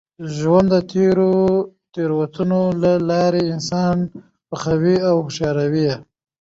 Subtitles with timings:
[0.35, 1.31] ژوند د تېرو
[1.93, 3.97] تېروتنو له لاري انسان
[4.49, 5.91] پخوي او هوښیاروي.